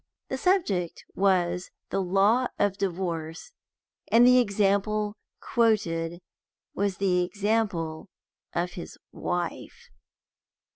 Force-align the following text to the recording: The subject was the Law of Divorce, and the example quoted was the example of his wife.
The 0.29 0.37
subject 0.39 1.05
was 1.13 1.69
the 1.91 2.01
Law 2.01 2.47
of 2.57 2.75
Divorce, 2.79 3.51
and 4.11 4.25
the 4.25 4.39
example 4.39 5.13
quoted 5.39 6.21
was 6.73 6.97
the 6.97 7.23
example 7.23 8.09
of 8.51 8.71
his 8.71 8.97
wife. 9.11 9.91